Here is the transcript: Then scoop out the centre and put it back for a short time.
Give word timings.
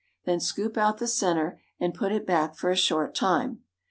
Then 0.25 0.39
scoop 0.39 0.77
out 0.77 0.97
the 0.97 1.05
centre 1.07 1.61
and 1.79 1.93
put 1.93 2.11
it 2.11 2.25
back 2.25 2.55
for 2.57 2.71
a 2.71 2.75
short 2.75 3.13
time. 3.13 3.59